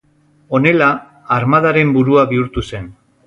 [0.59, 0.87] Honela,
[1.37, 2.89] armadaren burua bihurtu zen.